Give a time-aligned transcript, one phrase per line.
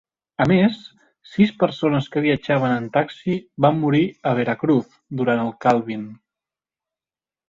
[0.43, 0.77] A més,
[1.31, 4.89] sis persones que viatjaven en taxi van morir a Veracruz
[5.21, 6.09] durant el Calvin.